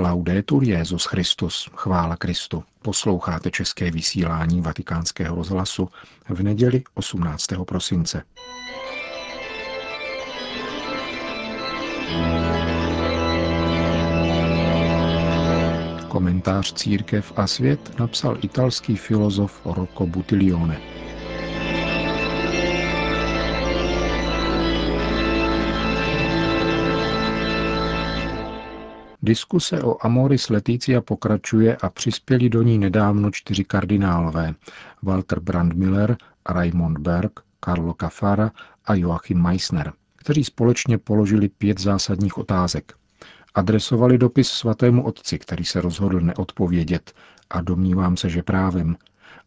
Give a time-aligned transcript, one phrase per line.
[0.00, 2.64] Laudetur Jezus Christus, chvála Kristu.
[2.82, 5.88] Posloucháte české vysílání Vatikánského rozhlasu
[6.28, 7.46] v neděli 18.
[7.66, 8.22] prosince.
[16.08, 20.80] Komentář Církev a svět napsal italský filozof Rocco Buttiglione.
[29.28, 34.54] Diskuse o Amoris Leticia pokračuje a přispěli do ní nedávno čtyři kardinálové
[35.02, 36.16] Walter Brandmiller,
[36.48, 38.50] Raimond Berg, Carlo Cafara
[38.84, 42.92] a Joachim Meissner, kteří společně položili pět zásadních otázek.
[43.54, 47.12] Adresovali dopis svatému otci, který se rozhodl neodpovědět
[47.50, 48.96] a domnívám se, že právem.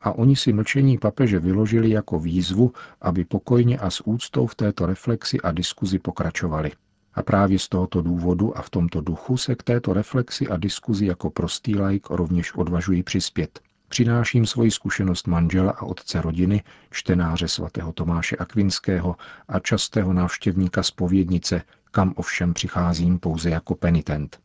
[0.01, 4.85] A oni si mlčení papeže vyložili jako výzvu, aby pokojně a s úctou v této
[4.85, 6.71] reflexi a diskuzi pokračovali.
[7.13, 11.05] A právě z tohoto důvodu a v tomto duchu se k této reflexi a diskuzi
[11.05, 13.59] jako prostý laik rovněž odvažuji přispět.
[13.87, 19.15] Přináším svoji zkušenost manžela a otce rodiny, čtenáře svatého Tomáše Akvinského
[19.47, 24.39] a častého návštěvníka spovědnice, kam ovšem přicházím pouze jako penitent.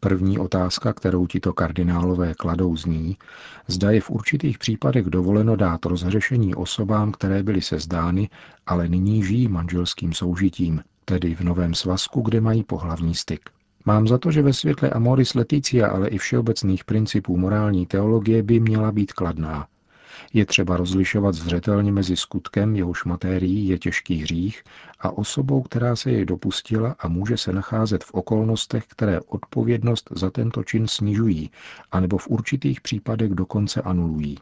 [0.00, 3.16] První otázka, kterou tito kardinálové kladou, zní,
[3.66, 8.28] zda je v určitých případech dovoleno dát rozhřešení osobám, které byly sezdány,
[8.66, 13.50] ale nyní žijí manželským soužitím, tedy v novém svazku, kde mají pohlavní styk.
[13.84, 18.60] Mám za to, že ve světle Amoris Leticia, ale i všeobecných principů morální teologie by
[18.60, 19.66] měla být kladná.
[20.32, 24.62] Je třeba rozlišovat zřetelně mezi skutkem, jehož matérií je těžký hřích,
[25.00, 30.30] a osobou, která se jej dopustila a může se nacházet v okolnostech, které odpovědnost za
[30.30, 31.50] tento čin snižují,
[31.92, 34.36] anebo v určitých případech dokonce anulují.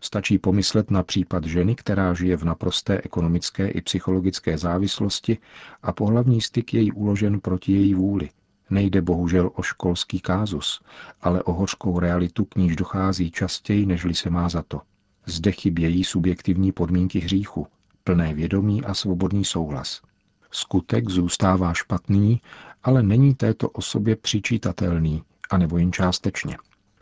[0.00, 5.38] Stačí pomyslet na případ ženy, která žije v naprosté ekonomické i psychologické závislosti
[5.82, 8.30] a pohlavní styk je jí uložen proti její vůli.
[8.70, 10.82] Nejde bohužel o školský kázus,
[11.20, 14.80] ale o hořkou realitu, k níž dochází častěji, nežli se má za to.
[15.26, 17.66] Zde chybějí subjektivní podmínky hříchu,
[18.04, 20.02] plné vědomí a svobodný souhlas.
[20.50, 22.40] Skutek zůstává špatný,
[22.82, 26.56] ale není této osobě přičítatelný, anebo jen částečně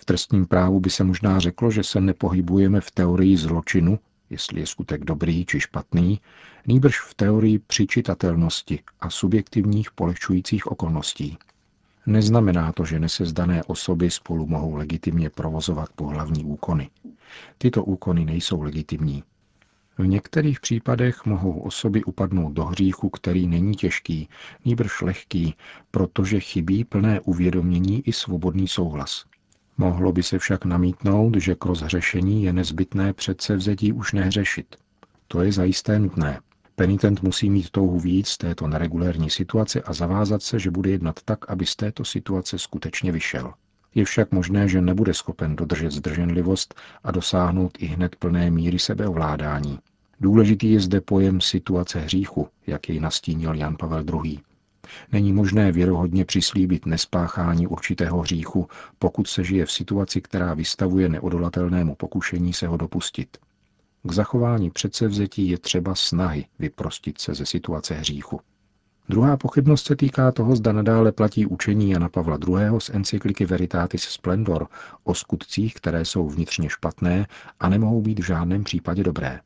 [0.09, 3.99] trestním právu by se možná řeklo, že se nepohybujeme v teorii zločinu,
[4.31, 6.21] jestli je skutek dobrý či špatný,
[6.67, 11.39] nýbrž v teorii přičitatelnosti a subjektivních polehčujících okolností.
[12.07, 16.91] Neznamená to, že nesezdané osoby spolu mohou legitimně provozovat pohlavní úkony.
[17.59, 19.23] Tyto úkony nejsou legitimní.
[19.99, 24.29] V některých případech mohou osoby upadnout do hříchu, který není těžký,
[24.65, 25.55] nýbrž lehký,
[25.91, 29.25] protože chybí plné uvědomění i svobodný souhlas.
[29.79, 34.77] Mohlo by se však namítnout, že k rozhřešení je nezbytné předsevzetí už nehřešit.
[35.29, 36.41] To je zajisté nutné.
[36.77, 41.51] Penitent musí mít touhu víc této neregulérní situace a zavázat se, že bude jednat tak,
[41.51, 43.53] aby z této situace skutečně vyšel.
[43.95, 46.75] Je však možné, že nebude schopen dodržet zdrženlivost
[47.05, 49.79] a dosáhnout i hned plné míry sebeovládání.
[50.21, 54.41] Důležitý je zde pojem situace hříchu, jak jej nastínil Jan Pavel II.
[55.13, 58.69] Není možné věrohodně přislíbit nespáchání určitého hříchu,
[58.99, 63.37] pokud se žije v situaci, která vystavuje neodolatelnému pokušení se ho dopustit.
[64.03, 68.41] K zachování předsevzetí je třeba snahy vyprostit se ze situace hříchu.
[69.09, 72.81] Druhá pochybnost se týká toho, zda nadále platí učení Jana Pavla II.
[72.81, 74.69] z encykliky Veritatis Splendor
[75.05, 77.27] o skutcích, které jsou vnitřně špatné
[77.61, 79.41] a nemohou být v žádném případě dobré.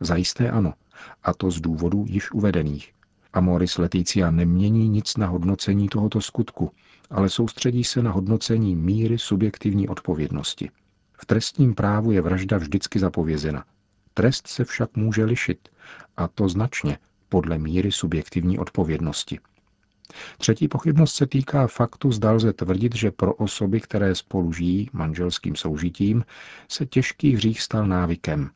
[0.00, 0.74] Zajisté ano,
[1.22, 2.92] a to z důvodů již uvedených,
[3.32, 6.70] Amoris Leticia nemění nic na hodnocení tohoto skutku,
[7.10, 10.70] ale soustředí se na hodnocení míry subjektivní odpovědnosti.
[11.12, 13.64] V trestním právu je vražda vždycky zapovězena.
[14.14, 15.68] Trest se však může lišit,
[16.16, 16.98] a to značně,
[17.28, 19.38] podle míry subjektivní odpovědnosti.
[20.38, 25.56] Třetí pochybnost se týká faktu, zda lze tvrdit, že pro osoby, které spolu žijí manželským
[25.56, 26.24] soužitím,
[26.68, 28.50] se těžký hřích stal návykem,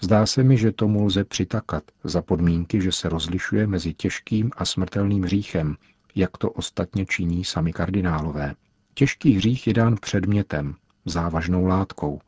[0.00, 4.64] Zdá se mi, že tomu lze přitakat za podmínky, že se rozlišuje mezi těžkým a
[4.64, 5.76] smrtelným hříchem,
[6.14, 8.54] jak to ostatně činí sami kardinálové.
[8.94, 10.74] Těžký hřích je dán předmětem,
[11.04, 12.20] závažnou látkou.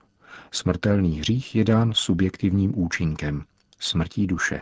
[0.51, 3.45] Smrtelný hřích je dán subjektivním účinkem,
[3.79, 4.61] smrtí duše.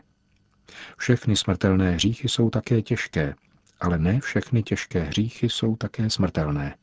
[0.97, 3.35] Všechny smrtelné hříchy jsou také těžké,
[3.81, 6.75] ale ne všechny těžké hříchy jsou také smrtelné.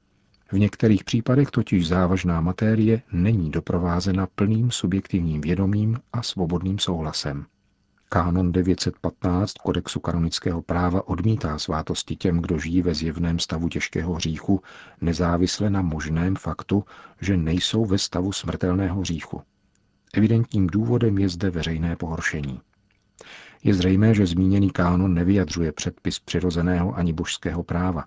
[0.55, 7.45] V některých případech totiž závažná matérie není doprovázena plným subjektivním vědomím a svobodným souhlasem.
[8.09, 14.61] Kánon 915 kodexu kanonického práva odmítá svátosti těm, kdo žijí ve zjevném stavu těžkého hříchu,
[15.01, 16.83] nezávisle na možném faktu,
[17.21, 19.41] že nejsou ve stavu smrtelného hříchu.
[20.13, 22.61] Evidentním důvodem je zde veřejné pohoršení.
[23.63, 28.05] Je zřejmé, že zmíněný kánon nevyjadřuje předpis přirozeného ani božského práva.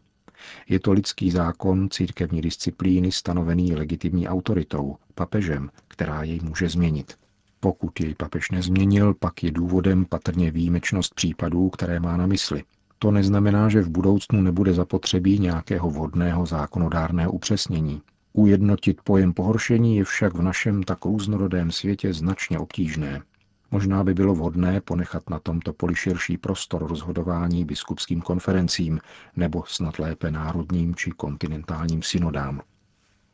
[0.69, 7.14] Je to lidský zákon církevní disciplíny stanovený legitimní autoritou, papežem, která jej může změnit.
[7.61, 12.62] Pokud jej papež nezměnil, pak je důvodem patrně výjimečnost případů, které má na mysli.
[12.99, 18.02] To neznamená, že v budoucnu nebude zapotřebí nějakého vhodného zákonodárného upřesnění.
[18.32, 23.23] Ujednotit pojem pohoršení je však v našem tak různorodém světě značně obtížné.
[23.70, 29.00] Možná by bylo vhodné ponechat na tomto poli širší prostor rozhodování biskupským konferencím
[29.37, 32.61] nebo snad lépe národním či kontinentálním synodám.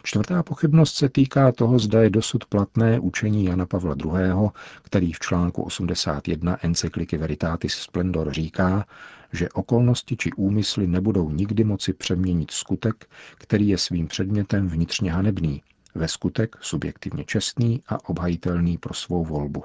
[0.03, 4.51] Čtvrtá pochybnost se týká toho, zda je dosud platné učení Jana Pavla II.,
[4.83, 8.85] který v článku 81 encykliky Veritatis Splendor říká,
[9.33, 15.63] že okolnosti či úmysly nebudou nikdy moci přeměnit skutek, který je svým předmětem vnitřně hanebný,
[15.95, 19.65] ve skutek subjektivně čestný a obhajitelný pro svou volbu.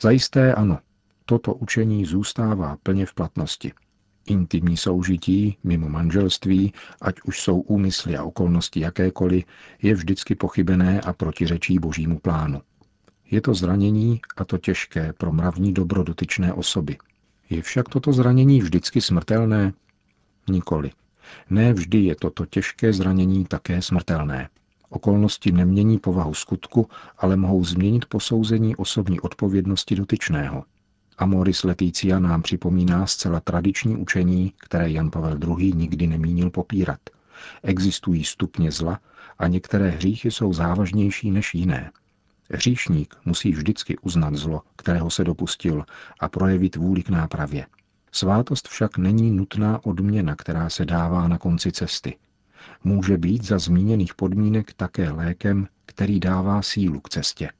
[0.00, 0.78] Zajisté ano,
[1.24, 3.72] toto učení zůstává plně v platnosti.
[4.26, 9.44] Intimní soužití mimo manželství, ať už jsou úmysly a okolnosti jakékoliv,
[9.82, 12.62] je vždycky pochybené a protiřečí božímu plánu.
[13.30, 16.96] Je to zranění a to těžké pro mravní dobro dotyčné osoby.
[17.50, 19.72] Je však toto zranění vždycky smrtelné?
[20.48, 20.90] Nikoli.
[21.50, 24.48] Ne vždy je toto těžké zranění také smrtelné.
[24.90, 26.88] Okolnosti nemění povahu skutku,
[27.18, 30.64] ale mohou změnit posouzení osobní odpovědnosti dotyčného.
[31.18, 35.72] Amoris Leticia nám připomíná zcela tradiční učení, které Jan Pavel II.
[35.72, 37.00] nikdy nemínil popírat.
[37.62, 39.00] Existují stupně zla
[39.38, 41.90] a některé hříchy jsou závažnější než jiné.
[42.50, 45.84] Hříšník musí vždycky uznat zlo, kterého se dopustil,
[46.20, 47.66] a projevit vůli k nápravě.
[48.12, 52.16] Svátost však není nutná odměna, která se dává na konci cesty–
[52.84, 57.50] může být za zmíněných podmínek také lékem, který dává sílu k cestě.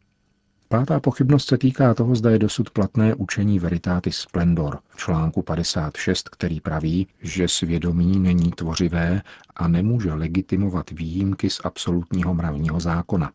[0.70, 6.28] Pátá pochybnost se týká toho, zda je dosud platné učení Veritatis Splendor v článku 56,
[6.28, 9.22] který praví, že svědomí není tvořivé
[9.56, 13.32] a nemůže legitimovat výjimky z absolutního mravního zákona.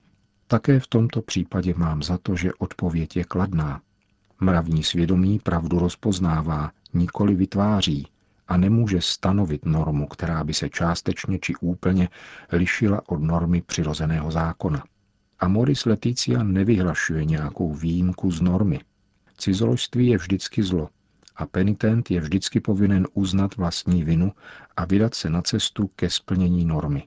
[0.48, 3.82] Také v tomto případě mám za to, že odpověď je kladná.
[4.42, 8.08] Mravní svědomí pravdu rozpoznává, nikoli vytváří,
[8.54, 12.10] a nemůže stanovit normu, která by se částečně či úplně
[12.52, 14.84] lišila od normy přirozeného zákona.
[15.40, 18.80] A Moris Leticia nevyhlašuje nějakou výjimku z normy.
[19.38, 20.90] Cizoložství je vždycky zlo
[21.36, 24.32] a penitent je vždycky povinen uznat vlastní vinu
[24.78, 27.04] a vydat se na cestu ke splnění normy.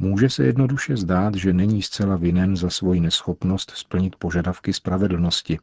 [0.00, 5.58] Může se jednoduše zdát, že není zcela vinen za svoji neschopnost splnit požadavky spravedlnosti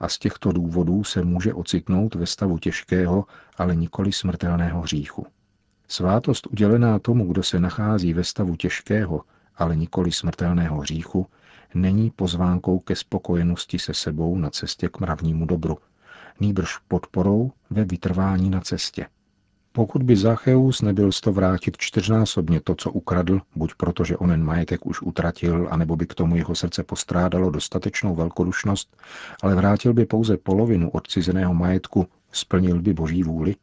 [0.00, 3.24] a z těchto důvodů se může ocitnout ve stavu těžkého,
[3.56, 5.26] ale nikoli smrtelného hříchu.
[5.88, 9.22] Svátost udělená tomu, kdo se nachází ve stavu těžkého,
[9.56, 11.26] ale nikoli smrtelného hříchu,
[11.74, 15.78] není pozvánkou ke spokojenosti se sebou na cestě k mravnímu dobru,
[16.40, 19.06] nýbrž podporou ve vytrvání na cestě.
[19.72, 24.86] Pokud by Zacheus nebyl to vrátit čtyřnásobně to, co ukradl, buď proto, že onen majetek
[24.86, 28.96] už utratil, anebo by k tomu jeho srdce postrádalo dostatečnou velkodušnost,
[29.42, 33.56] ale vrátil by pouze polovinu odcizeného majetku, splnil by boží vůli?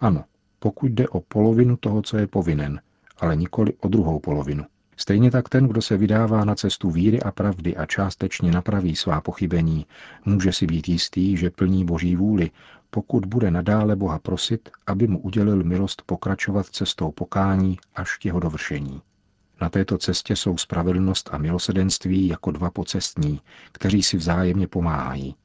[0.00, 0.24] Ano,
[0.58, 2.80] pokud jde o polovinu toho, co je povinen,
[3.18, 4.64] ale nikoli o druhou polovinu.
[4.96, 9.20] Stejně tak ten, kdo se vydává na cestu víry a pravdy a částečně napraví svá
[9.20, 9.86] pochybení,
[10.24, 12.50] může si být jistý, že plní boží vůli,
[12.96, 18.40] pokud bude nadále Boha prosit, aby mu udělil milost pokračovat cestou pokání až k jeho
[18.40, 19.02] dovršení.
[19.60, 23.40] Na této cestě jsou spravedlnost a milosedenství jako dva pocestní,
[23.72, 25.36] kteří si vzájemně pomáhají.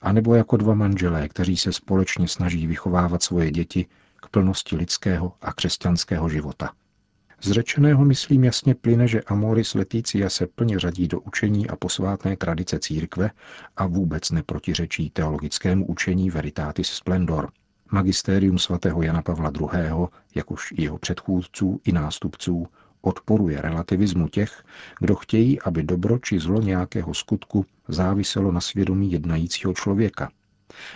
[0.00, 5.32] A nebo jako dva manželé, kteří se společně snaží vychovávat svoje děti k plnosti lidského
[5.42, 6.70] a křesťanského života.
[7.44, 12.36] Z řečeného myslím jasně plyne, že Amoris Leticia se plně řadí do učení a posvátné
[12.36, 13.30] tradice církve
[13.76, 17.50] a vůbec neprotiřečí teologickému učení Veritatis Splendor,
[17.92, 22.66] magistérium svatého Jana Pavla II., jakož i jeho předchůdců i nástupců,
[23.00, 24.64] odporuje relativismu těch,
[25.00, 30.30] kdo chtějí, aby dobro či zlo nějakého skutku záviselo na svědomí jednajícího člověka–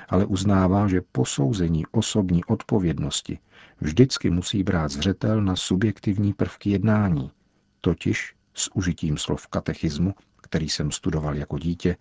[0.09, 3.38] ale uznává, že posouzení osobní odpovědnosti
[3.80, 7.30] vždycky musí brát zřetel na subjektivní prvky jednání,
[7.80, 11.97] totiž s užitím slov katechismu, který jsem studoval jako dítě,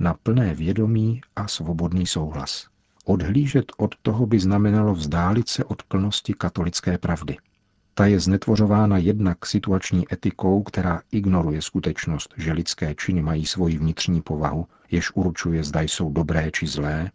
[0.00, 2.68] na plné vědomí a svobodný souhlas.
[3.04, 7.36] Odhlížet od toho by znamenalo vzdálit se od plnosti katolické pravdy.
[7.94, 14.22] Ta je znetvořována jednak situační etikou, která ignoruje skutečnost, že lidské činy mají svoji vnitřní
[14.22, 17.10] povahu, jež určuje, zda jsou dobré či zlé,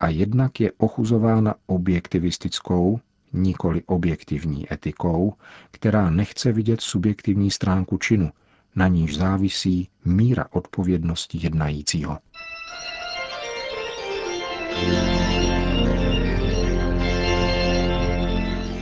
[0.00, 3.00] a jednak je ochuzována objektivistickou,
[3.32, 5.34] nikoli objektivní etikou,
[5.70, 8.30] která nechce vidět subjektivní stránku činu,
[8.76, 12.18] na níž závisí míra odpovědnosti jednajícího.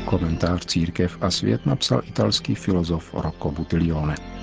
[0.05, 4.38] Komentář Církev a svět napsal italský filozof Rocco Buttiglione.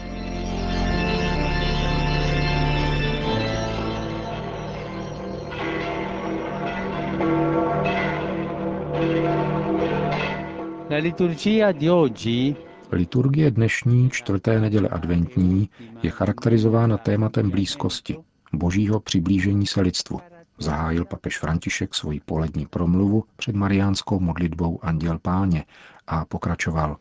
[10.95, 12.55] La liturgia di oggi
[12.91, 15.69] Liturgie dnešní čtvrté neděle adventní
[16.03, 18.17] je charakterizována tématem blízkosti,
[18.53, 20.19] božího přiblížení se lidstvu.
[20.57, 25.65] Zahájil papež František svoji polední promluvu před mariánskou modlitbou Anděl Páně
[26.07, 26.97] a pokračoval.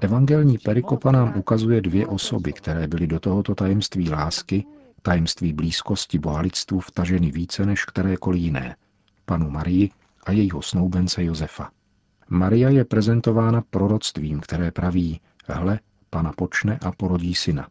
[0.00, 4.64] Evangelní perikopa nám ukazuje dvě osoby, které byly do tohoto tajemství lásky,
[5.02, 8.76] tajemství blízkosti boha lidstvu vtaženy více než kterékoliv jiné.
[9.24, 9.90] Panu Marii
[10.24, 11.70] a jejího snoubence Josefa.
[12.28, 15.80] Maria je prezentována proroctvím, které praví, hle,
[16.10, 17.68] pana počne a porodí syna.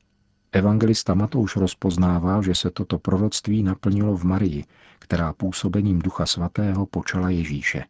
[0.51, 4.65] Evangelista Matouš rozpoznává, že se toto proroctví naplnilo v Marii,
[4.99, 7.83] která působením Ducha Svatého počala Ježíše.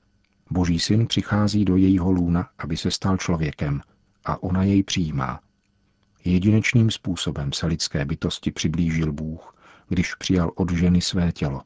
[0.52, 3.82] Boží syn přichází do jejího lůna, aby se stal člověkem,
[4.26, 5.40] a ona jej přijímá.
[6.26, 9.56] Jedinečným způsobem se lidské bytosti přiblížil Bůh,
[9.90, 11.62] když přijal od ženy své tělo.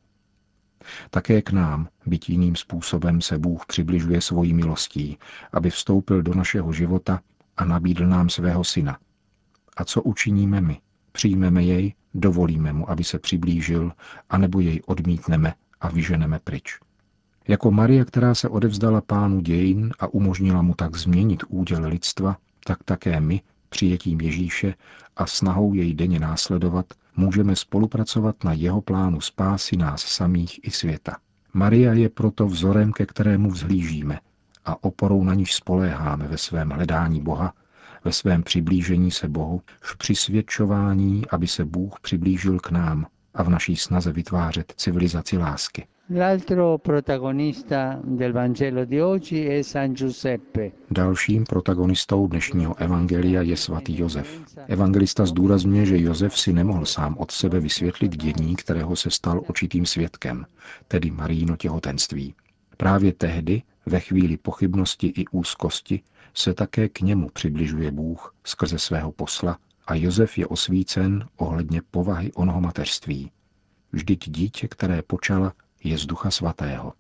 [1.10, 5.18] Také k nám, byť jiným způsobem, se Bůh přibližuje svojí milostí,
[5.54, 7.22] aby vstoupil do našeho života
[7.58, 8.98] a nabídl nám svého syna.
[9.78, 10.82] A co učiníme my?
[11.12, 13.92] Přijmeme jej, dovolíme mu, aby se přiblížil,
[14.30, 16.80] anebo jej odmítneme a vyženeme pryč.
[17.48, 22.84] Jako Marie, která se odevzdala pánu dějin a umožnila mu tak změnit úděl lidstva, tak
[22.84, 24.74] také my, přijetím Ježíše
[25.18, 26.86] a snahou jej denně následovat,
[27.16, 31.18] můžeme spolupracovat na jeho plánu spásy nás samých i světa.
[31.54, 34.20] Maria je proto vzorem, ke kterému vzhlížíme
[34.66, 37.54] a oporou na níž spoléháme ve svém hledání Boha,
[38.04, 43.50] ve svém přiblížení se Bohu, v přisvědčování, aby se Bůh přiblížil k nám a v
[43.50, 45.88] naší snaze vytvářet civilizaci lásky.
[50.92, 54.58] Dalším protagonistou dnešního evangelia je svatý Josef.
[54.68, 59.86] Evangelista zdůrazňuje, že Josef si nemohl sám od sebe vysvětlit dění, kterého se stal očitým
[59.86, 60.46] svědkem,
[60.88, 62.36] tedy Maríno těhotenství.
[62.78, 66.02] Právě tehdy, ve chvíli pochybnosti i úzkosti,
[66.34, 72.32] se také k němu přibližuje Bůh skrze svého posla a Josef je osvícen ohledně povahy
[72.34, 73.32] onoho mateřství.
[73.92, 76.94] Vždyť dítě, které počala, je z ducha svatého.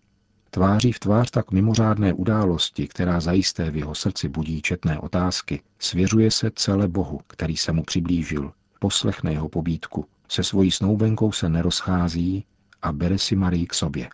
[0.49, 6.31] Tváří v tvář tak mimořádné události, která zajisté v jeho srdci budí četné otázky, svěřuje
[6.31, 12.45] se celé Bohu, který se mu přiblížil, poslechne jeho pobídku, se svojí snoubenkou se nerozchází
[12.81, 14.09] a bere si Marii k sobě.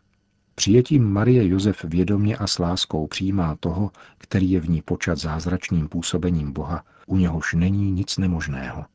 [0.55, 5.88] Přijetím Marie Josef vědomě a s láskou přijímá toho, který je v ní počat zázračným
[5.88, 8.86] působením Boha, u něhož není nic nemožného.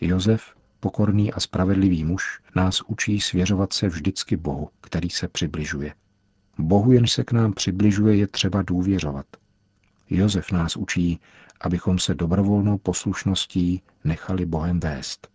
[0.00, 0.54] Josef,
[0.84, 5.94] pokorný a spravedlivý muž, nás učí svěřovat se vždycky Bohu, který se přibližuje.
[6.58, 9.26] Bohu, jenž se k nám přibližuje, je třeba důvěřovat.
[10.10, 11.20] Josef nás učí,
[11.60, 15.28] abychom se dobrovolnou poslušností nechali Bohem vést.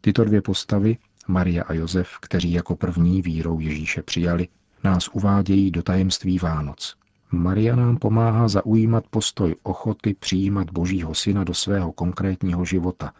[0.00, 4.48] Tyto dvě postavy, Maria a Josef, kteří jako první vírou Ježíše přijali,
[4.84, 6.96] nás uvádějí do tajemství Vánoc.
[7.32, 13.12] Maria nám pomáhá zaujímat postoj ochoty přijímat Božího Syna do svého konkrétního života,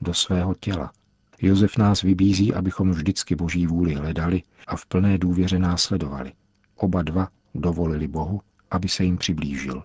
[0.00, 0.92] do svého těla.
[1.42, 6.32] Josef nás vybízí, abychom vždycky Boží vůli hledali a v plné důvěře následovali.
[6.76, 8.40] Oba dva dovolili Bohu,
[8.70, 9.82] aby se jim přiblížil.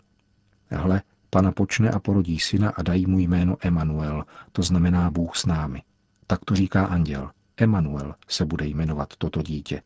[0.70, 5.46] Hle, pana počne a porodí syna a dají mu jméno Emanuel, to znamená Bůh s
[5.46, 5.82] námi.
[6.28, 7.32] Tak to říká anděl.
[7.58, 9.82] Emanuel se bude jmenovat toto dítě,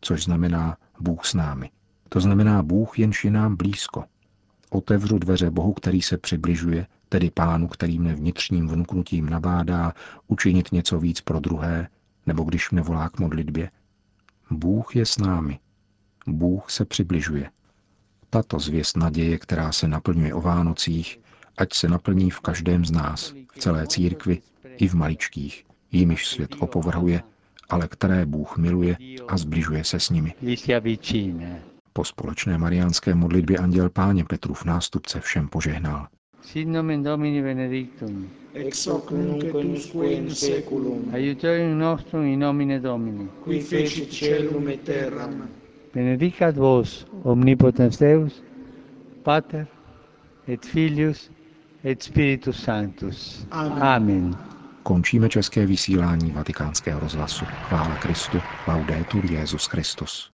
[0.00, 1.70] což znamená Bůh s námi.
[2.08, 4.04] To znamená Bůh, jenž je nám blízko.
[4.70, 9.92] Otevřu dveře Bohu, který se přibližuje, tedy pánu, který mne vnitřním vnuknutím nabádá
[10.26, 11.88] učinit něco víc pro druhé,
[12.26, 13.70] nebo když mne volá k modlitbě.
[14.50, 15.58] Bůh je s námi.
[16.26, 17.50] Bůh se přibližuje.
[18.30, 21.20] Tato zvěst naděje, která se naplňuje o Vánocích,
[21.58, 24.42] ať se naplní v každém z nás, v celé církvi
[24.76, 27.22] i v maličkých, jimiž svět opovrhuje,
[27.68, 28.96] ale které Bůh miluje
[29.28, 30.34] a zbližuje se s nimi.
[31.92, 36.08] Po společné mariánské modlitbě anděl páně Petrův nástupce všem požehnal.
[36.44, 38.28] Sit nomen Domini benedictum.
[38.54, 43.28] ex hoc nunc et usque in seculum, Aiutorium nostrum in nomine Domini.
[43.44, 45.48] qui fecit celum et terram,
[45.94, 48.42] Benedicat vos omnipotens Deus,
[49.24, 49.66] Pater
[50.46, 51.30] et Filius
[51.84, 53.46] et Spiritus Sanctus.
[53.50, 53.82] Amen.
[53.82, 54.36] Amen.
[54.82, 57.44] Končíme české vysílání vatikánského rozhlasu.
[57.44, 60.33] Chvála Kristu, laudetur Jezus Christus.